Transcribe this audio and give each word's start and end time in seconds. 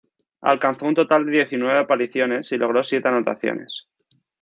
Alcanzó 0.41 0.87
un 0.87 0.95
total 0.95 1.27
de 1.27 1.31
diecinueve 1.31 1.77
apariciones 1.79 2.51
y 2.51 2.57
logró 2.57 2.81
siete 2.81 3.07
anotaciones. 3.07 3.85